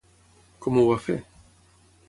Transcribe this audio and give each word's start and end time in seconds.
Com 0.65 0.81
ho 0.83 0.87
va 0.89 0.97
fer? 1.09 1.19